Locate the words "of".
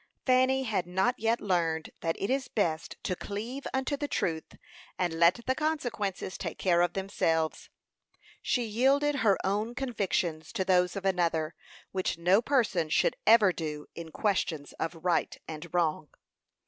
6.81-6.93, 10.95-11.05, 14.79-15.05